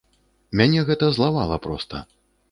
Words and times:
Мяне 0.61 0.85
гэта 0.87 1.09
злавала 1.17 1.57
проста. 1.67 2.01